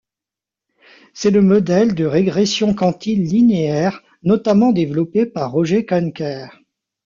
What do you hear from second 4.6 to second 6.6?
développé par Roger Koenker.